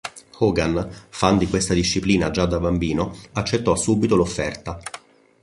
[0.39, 4.79] Hogan, fan di questa disciplina già da bambino, accettò subito l'offerta.